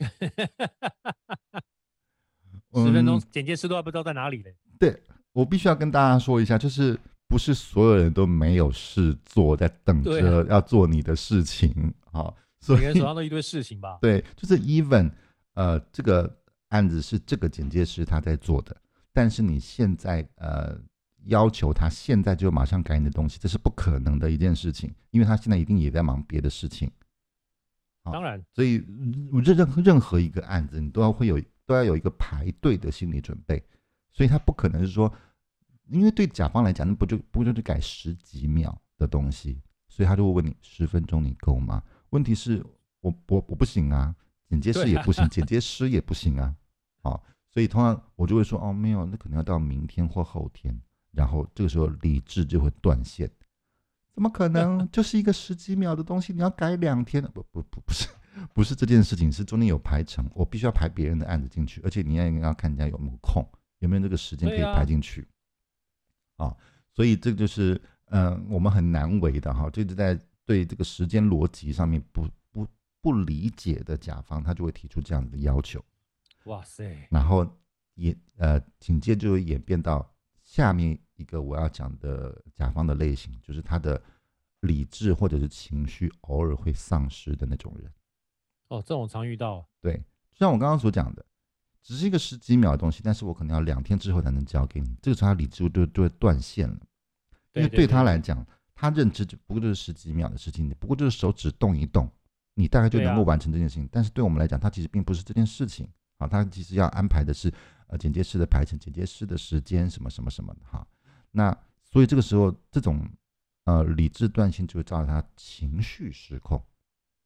[2.72, 4.56] 十分钟剪接师都还不知道在哪里嘞。
[4.78, 12.32] 对，我必须要跟大家说一下，就是不是所有人都没有事做，在等着要做你的事情啊。
[12.60, 13.98] 所以每个人手上都一堆事情吧？
[14.00, 15.10] 对，就是 even
[15.54, 16.34] 呃，这个
[16.68, 18.74] 案子是这个剪接师他在做的。
[19.12, 20.78] 但是你现在呃
[21.24, 26.90] 要求他现在就马上改你的东西，这是不可能的一件事情，因为他现在一定也在忙别的事情。
[28.04, 28.84] 当然，所以
[29.32, 33.62] 任任何任何一个案子，你都要会有都要有一个排队的心理准备，
[34.10, 35.12] 所以他不可能是说，
[35.88, 41.82] 因为对甲方来讲，那不就不就是改十几秒的东西，所以他就会问你十分钟你够吗？
[42.10, 42.64] 问题是
[43.00, 44.14] 我我我不行啊，
[44.48, 46.54] 剪接师也不行，剪接师也不行啊，
[47.02, 47.22] 好。
[47.52, 50.80] 所以通常我就会说哦，没有，那可能要到明天或后天。
[51.10, 53.28] 然后这个时候理智就会断线，
[54.12, 54.88] 怎么可能？
[54.92, 57.22] 就是一个十几秒的东西，你要改两天？
[57.32, 58.08] 不不不，不是，
[58.52, 63.46] 不是这件事情，是中间有排程，我必须要排别人的案子进去，而且你要要看人家有没有空，
[63.78, 65.26] 有没有这个时间可以排进去。
[66.36, 66.56] 啊，
[66.92, 72.66] 所以这个就是嗯、呃，我们很难为的哈，就是在对这个时间逻辑上面不不
[73.00, 75.84] 不理解的甲方，他就会提出这样的要求。
[76.44, 77.06] 哇塞！
[77.10, 77.46] 然后
[77.94, 80.10] 也呃，紧接着就会演变到
[80.42, 84.00] 下面一个我要讲的甲方的类型，就是他的
[84.60, 87.92] 理智或者是情绪偶尔会丧失的那种人。
[88.68, 89.68] 哦，这种常遇到。
[89.82, 89.96] 对，
[90.32, 91.24] 就像我刚刚所讲的，
[91.82, 96.80] 只是一个十几秒的东西，但是我可能要两天之后才能交给你，这个时候他理智就就会断线了。
[97.52, 102.10] 因为对他来讲，他认知只不过就是十几秒的事情，你不过就是手指动一动，
[102.54, 103.86] 你大概就能够完成这件事情。
[103.92, 105.86] 但是对我们来讲，它其实并不是这件事情。
[106.18, 107.50] 啊，他其实要安排的是，
[107.86, 110.86] 呃，剪接师的排程，剪接师的时间，什么什么什么的哈。
[111.30, 113.08] 那所以这个时候，这种
[113.64, 116.62] 呃理智断线就会造成他情绪失控，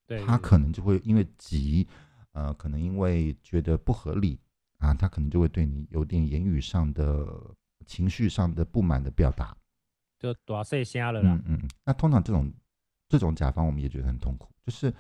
[0.07, 1.87] 对，他可能就会因为急，
[2.33, 4.39] 呃，可能因为觉得不合理
[4.79, 7.27] 啊，他可能就会对你有点言语上的、
[7.87, 9.57] 情绪上的不满的表达，
[10.19, 11.35] 就大声瞎了啦。
[11.47, 12.53] 嗯嗯，那通常这种
[13.09, 14.93] 这种甲方，我们也觉得很痛苦，就是。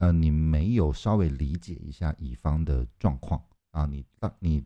[0.00, 3.42] 呃，你没有稍微理解一下乙方的状况
[3.72, 3.84] 啊？
[3.84, 4.64] 你啊你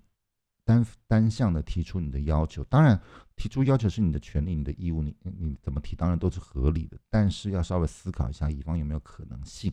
[0.65, 3.01] 单单向的提出你的要求，当然
[3.37, 9.73] 提出要求是你的权利、你的义务，你你怎么提当然都是合理的，但是要稍微思考一下乙方有没有可能性。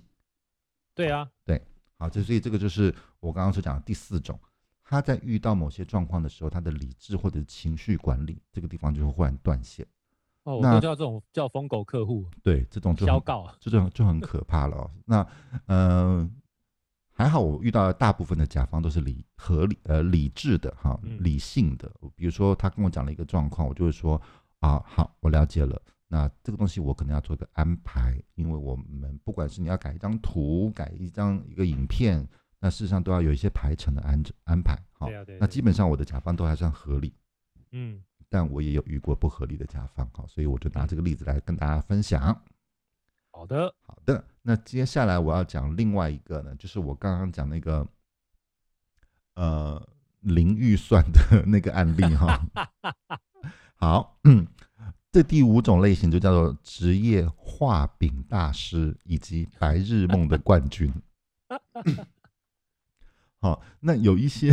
[0.96, 1.62] 对啊，对，
[1.98, 4.40] 好，这所以这个就是我刚刚所讲的第四种，
[4.84, 9.86] 他在遇到某些状况的时候，他的理智或者情绪管理这个地方就会忽然断线。
[10.44, 14.92] 哦，那叫这种叫疯狗客户，对，这种就消告，这种就很可怕了哦。
[15.06, 15.22] 那
[15.68, 16.30] 嗯、呃，
[17.20, 21.92] 还好我遇到的大部分的甲方都是理合理呃理智的哈，理性的。
[22.16, 24.20] 比如说他跟我讲了一个状况，我就会说
[24.62, 25.82] 啊，好，我了解了。
[26.08, 32.26] 那这个东西我可能要做个安排，因为我们不管是你要改一张图，改一张一个影片，
[32.58, 34.82] 那事实上都要有一些排程的安安排。
[34.94, 35.10] 好，
[35.42, 37.14] 那基本上我的甲方都还算合理。
[37.74, 38.02] 嗯。
[38.30, 42.42] 但我也有遇过不合理的甲方，好，所以我就拿这个例子来跟大家分享。
[43.32, 44.24] 好的，好的。
[44.50, 47.88] 那接下来我要讲另外一个呢，就是我刚刚讲那个
[49.36, 49.88] 呃
[50.22, 52.44] 零预算的 那个案例哈。
[53.78, 54.48] 好，嗯，
[55.12, 60.92] 这第五种类型就叫做职业画饼大师以及白日梦的冠军。
[63.40, 64.52] 好，那有一些，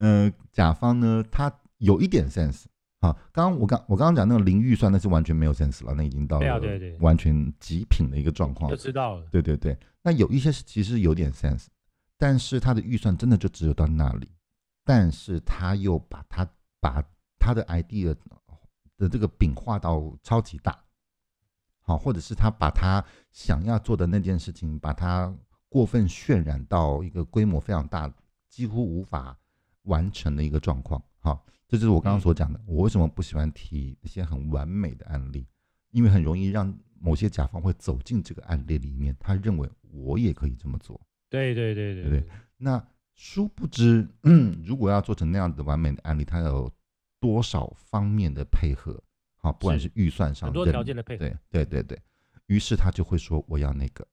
[0.00, 2.64] 嗯、呃，甲方呢，他有一点 sense。
[3.04, 6.60] 好，刚刚我刚我刚刚讲那个零预算，那是完全没有 sense 了，那已经到了
[7.00, 8.70] 完全极品的一个状况。
[8.70, 9.26] 就知道了。
[9.30, 11.66] 对对对，那有一些是其实有点 sense，
[12.16, 14.30] 但是他的预算真的就只有到那里，
[14.86, 16.48] 但是他又把他
[16.80, 17.04] 把
[17.38, 18.16] 他的 idea
[18.96, 20.74] 的这个饼画到超级大，
[21.82, 25.30] 好，或者是他把他想要做的那件事情，把它
[25.68, 28.10] 过分渲染到一个规模非常大，
[28.48, 29.36] 几乎无法
[29.82, 31.44] 完成的一个状况，好。
[31.74, 35.44] 这就是我刚刚所讲的，我为什么不喜欢提一些很完美的案例，
[35.90, 41.00] 因为很容易让某些甲方会走进这个案例里面，他认为我也可以这么做。
[41.28, 42.24] 对对对对对。
[42.56, 42.80] 那
[43.16, 46.70] 殊不知，嗯，如果要做成那样子的完美的案例，它有
[47.18, 49.02] 多少方面的配合？
[49.38, 51.18] 好，不管是预算上很多条件的配合。
[51.18, 52.00] 对对对对。
[52.46, 54.06] 于是他就会说：“我要那个，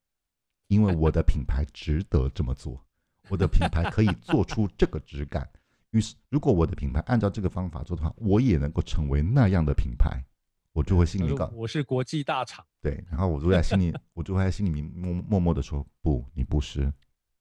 [0.65, 2.83] 因为我的品牌值得这么做，
[3.29, 5.47] 我的品牌可以做出这个质感。”
[5.91, 10.23] 于是，如果我的品牌按照这个方法做的话，我也能够成为那样的品牌，
[10.71, 12.65] 我就会心里告我是国际大厂。
[12.81, 16.91] 对，然后我就在心里， 我就会在心里面默默默的说：不，你不是，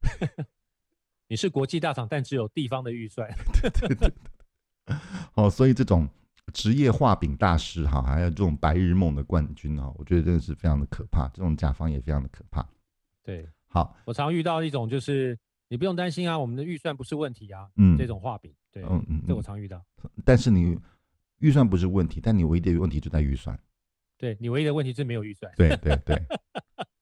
[1.29, 3.33] 你是国际大厂，但只有地方的预算。
[3.63, 4.13] 对对对。
[5.35, 6.09] 哦，所以这种
[6.53, 12.69] 职业画饼大师哈，还有这种白日梦的冠军哈，我觉得真的是非常的可怕，这种甲方也非常的可怕。
[13.23, 15.39] 对，好，我常遇到一种就是。
[15.71, 17.69] 你不用担心啊，我们的预算不是问题啊。
[17.77, 19.81] 嗯，这种画饼，对，嗯嗯，这我常遇到。
[20.25, 20.77] 但是你
[21.39, 23.57] 预算不是问题，但你唯一的问题就在预算。
[24.19, 25.51] 对，你唯一的问题是没有预算。
[25.57, 26.21] 对对对。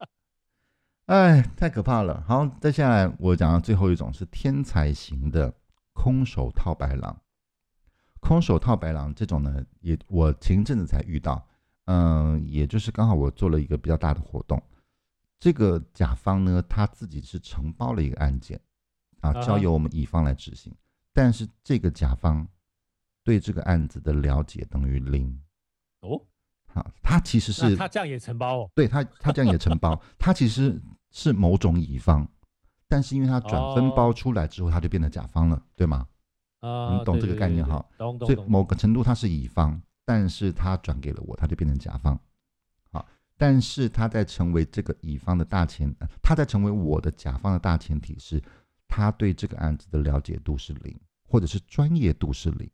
[1.07, 2.23] 哎，太可怕了。
[2.29, 5.51] 好，再下来我讲到最后一种是天才型的
[5.95, 7.19] 空手套白狼。
[8.21, 11.43] 空手套白狼这种呢，也我前一阵子才遇到。
[11.87, 14.63] 嗯，也就是刚好我做了一个比较大的活动。
[15.41, 18.61] 这个甲方呢，他自己是承包了一个案件，
[19.21, 20.73] 啊，交由我们乙方来执行。
[20.73, 20.77] Uh.
[21.15, 22.47] 但是这个甲方
[23.25, 25.41] 对这个案子的了解等于零。
[26.01, 26.21] 哦，
[26.67, 28.71] 好，他其实是他这样也承包哦。
[28.75, 32.29] 对他，他这样也承包， 他其实是某种乙方，
[32.89, 36.07] 但是因为他转分包出来之后，他就变成甲方了，对吗？
[36.61, 37.85] 啊、uh,，你懂这个概念哈？
[37.97, 38.27] 懂懂。
[38.27, 42.21] 所以某个程度他是乙方，但是他转给了我，他就变成甲方。
[43.39, 48.43] 但是他在成为这个乙方的大前，他在成为我的甲方的大前提是，
[48.89, 52.69] 他对这个案子的了解度是零，或者是专业度是零。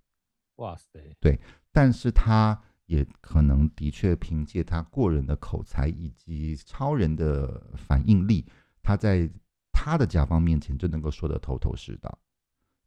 [0.57, 0.99] 哇塞！
[1.21, 1.39] 对，
[1.71, 8.47] 但是他也可能的确凭借他过人的口才以及超人的反应力，
[8.83, 9.29] 他在
[9.71, 12.19] 他的甲方面前就能够说得头头是道。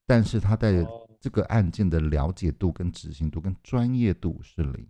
[0.05, 0.83] 但是他在
[1.19, 4.87] 这个案件的了解度跟执行度跟专业度是零。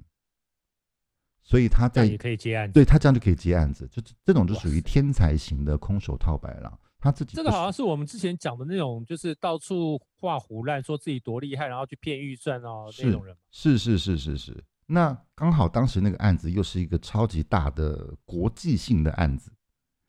[1.47, 6.77] 所以他在也可以接案子，对他这样就可以接案子，就这种就属于天才型的空手套白狼。
[6.99, 13.33] 他自己这个好像是我们之前讲的那种，就是到处画胡乱，说自己多厉害，然后去骗预算哦那种人。
[13.49, 14.61] 是是是是是。
[14.87, 19.49] 那刚好当时那个案子又是一个超级大的国际性的案子，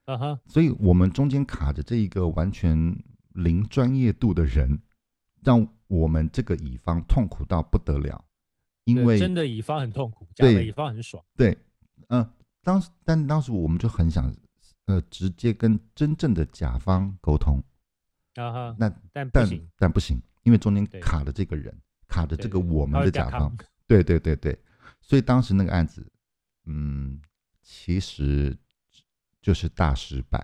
[0.06, 0.40] 啊哈。
[0.48, 2.76] 所以我们中间卡着这一个完全
[3.34, 4.80] 零专业度的人，
[5.44, 8.24] 让我们这个乙方痛苦到不得了。
[8.88, 11.22] 因为真的乙方很痛苦，假的乙方很爽。
[11.36, 11.56] 对，
[12.08, 14.34] 嗯、呃，当时但当时我们就很想，
[14.86, 17.62] 呃，直接跟真正的甲方沟通。
[18.34, 23.54] 啊哈，那但但但不行，因为中间卡的这个人，卡的这个我们的甲方。
[23.86, 24.58] 对对对对，
[25.00, 26.06] 所以当时那个案子，
[26.64, 27.20] 嗯，
[27.62, 28.56] 其实
[29.42, 30.38] 就是大失败。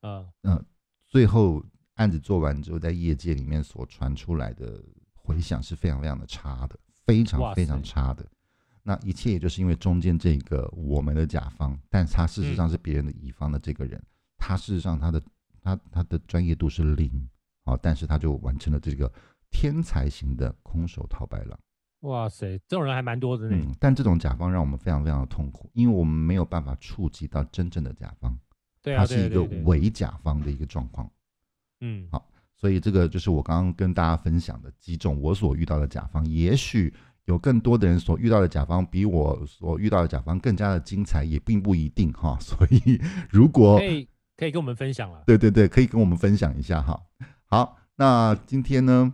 [0.00, 0.64] 啊，嗯，
[1.06, 1.62] 最后
[1.94, 4.82] 案子做完之后，在业界里面所传出来的
[5.14, 6.78] 回响是非常非常的差的。
[7.04, 8.24] 非常非常差的，
[8.82, 14.02] 那一切也就是因为中间这个我们的甲方，但他事实上是别人的乙方的这个人，
[14.36, 15.22] 他事实上他的
[15.60, 17.28] 他他的专业度是零，
[17.64, 19.12] 好，但是他就完成了这个
[19.50, 21.58] 天才型的空手套白狼。
[22.00, 23.56] 哇塞，这种人还蛮多的呢。
[23.56, 28.36] 嗯，但这种甲方让我们非常非常的痛苦，因为我们没有办法触及到真正的甲方，
[28.82, 31.08] 对啊，他是一个伪甲方的一个状况。
[31.80, 32.28] 嗯，好。
[32.62, 36.94] 所以这个就是我刚刚跟大家分享的几种我所遇到的甲方，也许
[37.24, 42.38] 有更多的人所遇到的甲方比我所遇到的甲方更加的精彩，也并不一定哈。
[42.40, 47.02] 所以如果可以可以跟我们分享了，对对对，可以跟我们分享一下哈。
[47.46, 49.12] 好，那今天呢，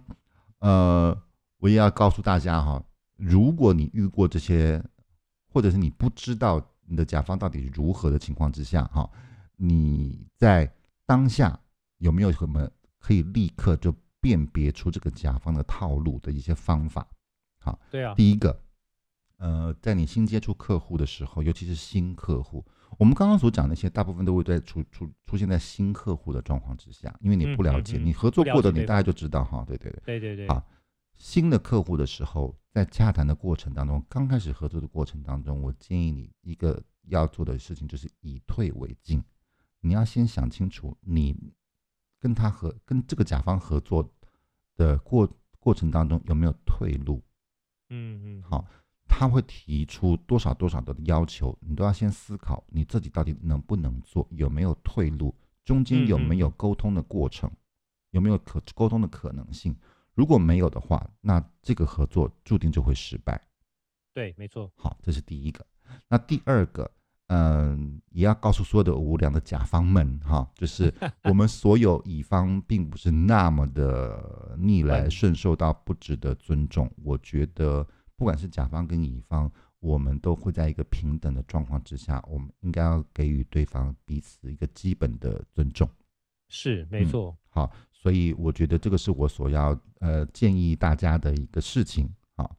[0.59, 1.19] 呃，
[1.57, 2.85] 我也要告诉大家哈，
[3.17, 4.85] 如果你遇过这些，
[5.51, 9.09] 或者是你不知道你的甲方到底如何的情况之下哈，
[9.57, 10.71] 你在
[11.07, 11.59] 当下
[11.97, 12.69] 有没有什么？
[12.99, 17.07] 可以立刻就辨别出这个甲方的套路的一些方法，
[17.61, 18.61] 好，对啊，第一个，
[19.37, 22.65] 呃，在你新接触客户的时候，尤其是新客户，
[22.99, 29.65] 我们刚刚所讲的那些，大部分都会在出出出现在新客户的状况之下，因为你不了解，嗯嗯嗯、你合作过的，你大概就知道哈。
[29.67, 30.49] 对对对，对对对。
[30.49, 30.67] 好，
[31.17, 39.23] 新的客户的时候，在洽谈的过程当中，刚开始合作的过程当中，我建议你一个要做的事情就是以退为进，
[39.81, 41.37] 你要先想清楚，你
[42.19, 44.09] 跟他合跟这个甲方合作
[44.77, 47.23] 的过过程当中有没有退路。
[47.91, 48.65] 嗯嗯，好。
[49.11, 57.51] 他会提出多少多少的要求，你都要先思考你自己到底能不能做，有没有退路，中间有没有沟通的过程，
[58.11, 59.75] 有没有可沟通的可能性。
[60.15, 63.49] 如果没有的话，那这个合作注定就会失败。
[64.13, 64.71] 对，没错。
[64.77, 65.67] 好，这是第一个。
[66.07, 66.89] 那第二个，
[67.29, 70.93] 嗯，也要告诉所有的无良的甲方们哈，就是
[71.25, 76.91] 我们所有乙方并不是那么的逆来 顺受到不值得尊重。
[77.03, 77.87] 我觉得。
[78.17, 79.49] 不管是甲方跟乙方，
[79.79, 85.89] 我们都会在一个平等的状况之下，我们应该要给予对方彼此一个基本的尊重。
[86.49, 87.31] 是，没错。
[87.31, 92.51] 嗯，好，所以我觉得这个是我所要呃建议大家的一个事情啊，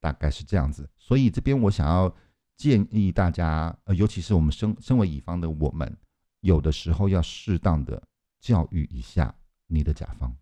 [0.00, 0.88] 大概是这样子。
[0.96, 2.10] 所以这边我想要
[2.56, 5.96] 建议大家，呃，尤其是我们身身为乙方的我们，
[6.40, 8.02] 有的时候要适当的
[8.40, 9.34] 教育一下
[9.66, 10.34] 你的甲方，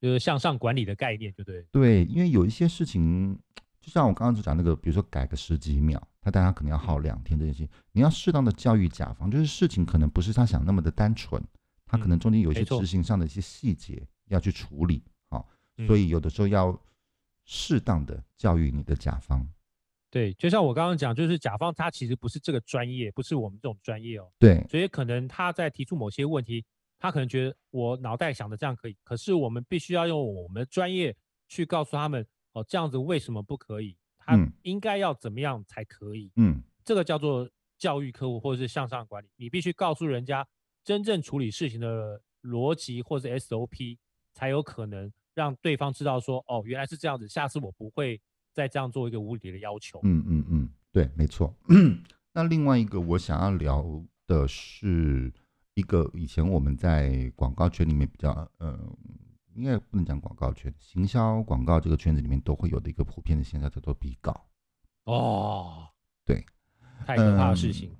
[0.00, 1.62] 就是向上管理的概念，对不对？
[1.72, 3.38] 对，因为有一些事情。
[3.78, 11.40] 就像我刚刚就讲那个，比如说改个十几秒，他大家可能要耗两天这件事情，你要适当的教育甲方，就是事情可能不是他想那么的单纯，
[11.84, 15.48] 他可能中间有一些执行上的一些细节要去处理，好，
[15.86, 16.76] 所以有的时候要
[17.44, 19.48] 适当的教育你的甲方。
[20.10, 24.30] 对，就像我刚刚讲，就是甲方他其实不是这个专业，不是我们这种专业哦。
[24.38, 26.64] 对，所以可能他在提出某些问题，
[26.98, 31.14] 他可能觉得我脑袋想的这样可以，可是我们必须要用我们的专业
[31.48, 32.26] 去告诉他们。
[32.52, 33.94] 哦，这样子为什么不可以？
[34.16, 36.32] 他应该要怎么样才可以？
[36.36, 37.46] 嗯，这个叫做
[37.76, 39.28] 教育客户或者是向上管理。
[39.36, 40.46] 你必须告诉人家
[40.82, 43.98] 真正处理事情的逻辑或者 SOP，
[44.32, 48.18] 才有可能让对方知道说，哦，原来是这样子，下次我不会
[48.56, 50.00] 再这样做一个无理的要求。
[50.02, 51.54] 嗯嗯嗯，对，没错。
[52.32, 55.32] 那另外一个我想要聊的是
[55.74, 58.96] 一个以前我们在广告圈里面比较，嗯、呃。
[59.54, 64.44] 应该不能讲广告圈，行销广告这个圈子里面都会有的一个普遍的现象叫做比稿。
[65.04, 65.88] 哦，
[66.26, 66.44] 对，
[67.06, 67.88] 太可怕的事情。
[67.88, 67.96] 嗯，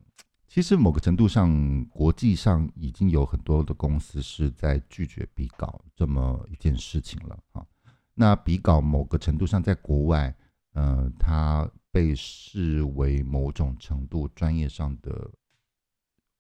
[0.47, 7.65] 其实某个程度上，国际上已经有很多的公司是在拒绝比稿这么一件事情了啊。
[8.13, 10.37] 那比稿某个程度上在国外，
[10.77, 15.31] 呃，它被视为某种程度专业上的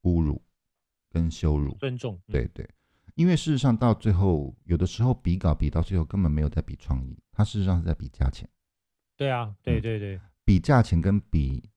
[0.03, 0.43] 侮辱
[1.11, 1.74] 跟羞辱。
[1.78, 2.68] 尊重，对对。
[3.14, 8.47] 因为事实上，到最后，有的时候比稿比到最后根本没有在比创意，他事实上是在比价钱。
[9.16, 11.70] 对啊，对对对，比价钱跟比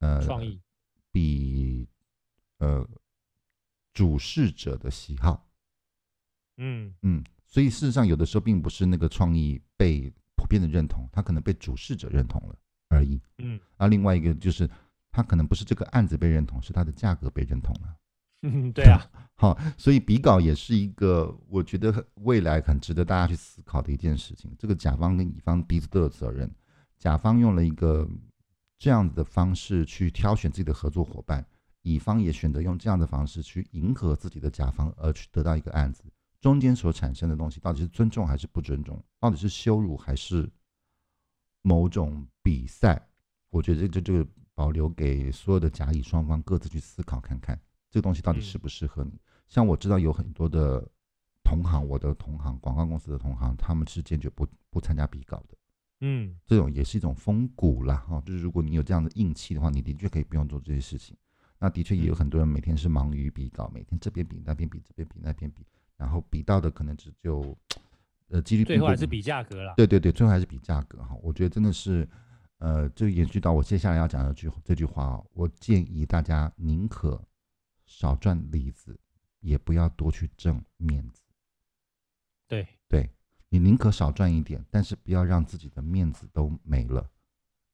[0.00, 0.60] 呃创意，
[1.10, 1.88] 比
[2.58, 2.86] 呃
[3.94, 5.48] 主事者的喜好。
[6.58, 10.12] 嗯嗯，所以事实上，有的时候并不是那个创意被
[10.44, 12.54] 普遍的认同，他可能被主事者认同了
[12.90, 13.18] 而已。
[13.38, 14.68] 嗯，而另外一个就是，
[15.10, 17.96] 他可能不是这个案子被认同，是他的价格被认同了。
[18.42, 19.00] 嗯， 对啊，
[19.36, 24.54] 好，所以比稿也是一个我觉得未来很值得大家去思考的一件事情。
[24.58, 26.54] 这个甲方跟乙方彼此都有责任。
[26.98, 28.06] 甲方用了一个
[28.78, 31.42] 这样子的方式去挑选自己的合作伙伴，
[31.80, 36.04] 乙方也选择用这样的方式去迎合自己的甲方，而去得到一个案子。
[36.44, 39.02] 中间所产生的东西到底是尊重还是不尊重？
[39.18, 40.46] 到底是羞辱还是
[41.62, 43.08] 某种比赛？
[43.48, 47.58] 我觉得这这个保留给所有的甲乙双方各自去思考看看。
[47.90, 49.18] 这个东西到底适不适合你？
[49.48, 50.86] 像我知道有很多的
[51.42, 55.56] 同行，我的同行，广告公司的同行，他们是坚决不不参加比稿的。
[56.02, 61.16] 嗯，这种也是一种风骨啦，哈，就是如果你有这样的硬气的话，你的确可以不用做这些事情。
[61.58, 65.64] 那的确也有很多人每天是忙于比稿，每天这边比那边比，这边比那边比，
[65.96, 67.56] 然后比到的可能只就
[68.28, 69.74] 呃几率，最后还是比价格了。
[69.76, 71.16] 对对对，最后还是比价格哈。
[71.22, 72.08] 我觉得真的是
[72.58, 77.22] 呃，就延续到我接下来要讲的句这句话啊，我建议大家宁可。
[77.86, 78.98] 少赚里子，
[79.40, 81.20] 也不要多去挣面子。
[82.48, 83.10] 对对，
[83.50, 87.06] 你宁可少赚一点，但是不要让自己的面子都没了，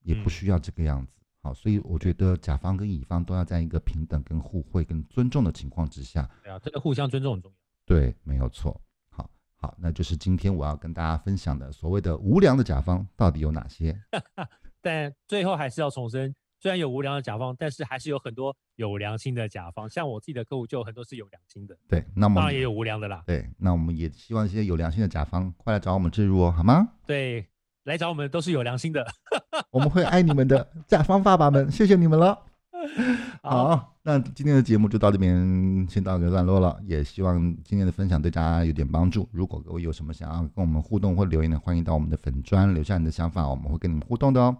[0.02, 1.12] 也不需要这个样子。
[1.20, 6.28] 嗯、好，所以我觉得甲方跟乙方都要在一个平等、跟互惠、跟尊重的情况之下。
[6.42, 7.56] 对啊，这个互相尊重很重要。
[7.91, 8.80] 对，没有错。
[9.11, 14.01] 好，好，那就是今天我要跟大家分享的所谓的无良的甲方到底有哪些？
[14.80, 16.32] 但最后还是要重申。
[16.61, 19.91] 虽然有无良的甲方，但是还是有很多有良心的甲方。
[19.91, 21.76] 像我自己的客户就有很多是有良心的。
[21.88, 23.24] 对，那么当然也有无良的啦。
[23.26, 26.93] 对，那我们也希望一些有良心的甲方快来找我们置入哦，好吗？
[27.07, 27.45] 对，
[27.82, 29.05] 来找我们都是有良心的，
[29.72, 32.38] 我们会爱你们的甲方爸爸们，谢谢你们了。
[33.42, 39.28] 好，那今天的节目就到这边先到一个段落了，也希望今天的分享对大家有点帮助。
[39.32, 44.56] 如果各位有什么想要跟我们互动或留言的，欢迎到我们的粉砖留下你的想法，我们会跟你们互动的哦。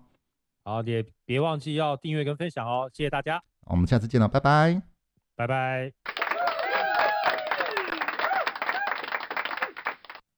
[0.65, 3.43] 好，也别忘记要订阅跟分享哦，谢谢大家。
[3.67, 4.83] 我们下次见了，拜拜，
[5.37, 6.20] 拜拜。